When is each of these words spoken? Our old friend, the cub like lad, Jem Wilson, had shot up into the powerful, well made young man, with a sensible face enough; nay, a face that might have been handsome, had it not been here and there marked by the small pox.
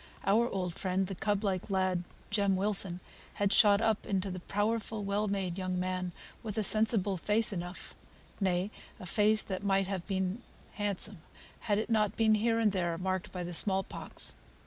Our 0.25 0.49
old 0.49 0.73
friend, 0.73 1.05
the 1.05 1.13
cub 1.13 1.43
like 1.43 1.69
lad, 1.69 2.05
Jem 2.31 2.55
Wilson, 2.55 3.01
had 3.35 3.53
shot 3.53 3.81
up 3.81 4.07
into 4.07 4.31
the 4.31 4.39
powerful, 4.39 5.03
well 5.03 5.27
made 5.27 5.59
young 5.59 5.79
man, 5.79 6.11
with 6.41 6.57
a 6.57 6.63
sensible 6.63 7.17
face 7.17 7.53
enough; 7.53 7.93
nay, 8.39 8.71
a 8.99 9.05
face 9.05 9.43
that 9.43 9.61
might 9.61 9.85
have 9.85 10.07
been 10.07 10.41
handsome, 10.73 11.21
had 11.59 11.77
it 11.77 11.91
not 11.91 12.17
been 12.17 12.33
here 12.33 12.57
and 12.57 12.71
there 12.71 12.97
marked 12.97 13.31
by 13.31 13.43
the 13.43 13.53
small 13.53 13.83
pox. 13.83 14.33